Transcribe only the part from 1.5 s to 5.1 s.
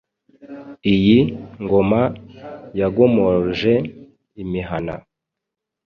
ngoma yagomoroje imihana.